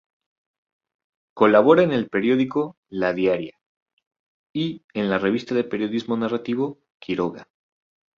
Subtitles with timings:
[1.35, 3.53] Colabora en el periódico "La Diaria"
[4.51, 7.47] y en la revista de periodismo narrativo "Quiroga".